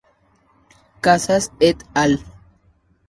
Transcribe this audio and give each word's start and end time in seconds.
Casas 0.99 1.51
et 1.59 1.77
al. 1.93 2.19